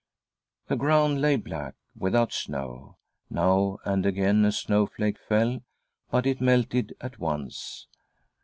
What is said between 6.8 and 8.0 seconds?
at once.